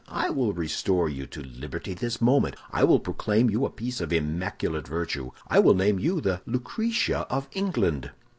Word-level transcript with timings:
I 0.09 0.31
will 0.31 0.51
restore 0.51 1.07
you 1.09 1.27
to 1.27 1.43
liberty 1.43 1.93
this 1.93 2.19
moment; 2.19 2.55
I 2.71 2.83
will 2.83 2.99
proclaim 2.99 3.51
you 3.51 3.65
a 3.65 3.69
piece 3.69 4.01
of 4.01 4.11
immaculate 4.11 4.87
virtue; 4.87 5.29
I 5.47 5.59
will 5.59 5.75
name 5.75 5.99
you 5.99 6.19
the 6.19 6.41
Lucretia 6.47 7.27
of 7.29 7.47
England. 7.51 8.09